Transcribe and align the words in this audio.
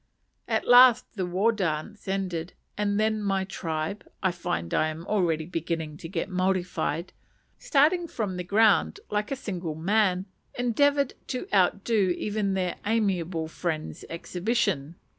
At 0.47 0.67
last 0.67 1.13
the 1.13 1.27
war 1.27 1.51
dance 1.51 2.07
ended; 2.07 2.53
and 2.75 2.99
then 2.99 3.21
my 3.21 3.43
tribe 3.43 4.03
(I 4.23 4.31
find 4.31 4.73
I 4.73 4.87
am 4.87 5.05
already 5.05 5.45
beginning 5.45 5.97
to 5.97 6.09
get 6.09 6.27
Maorified), 6.27 7.09
starting 7.59 8.07
from 8.07 8.35
the 8.35 8.43
ground 8.43 8.99
like 9.11 9.29
a 9.29 9.35
single 9.35 9.75
man, 9.75 10.25
endeavoured 10.55 11.13
to 11.27 11.47
out 11.53 11.83
do 11.83 12.09
even 12.17 12.55
their 12.55 12.77
amiable 12.83 13.47
friends' 13.47 14.03
exhibition. 14.09 14.95